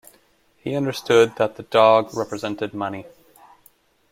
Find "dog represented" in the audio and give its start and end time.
1.61-2.73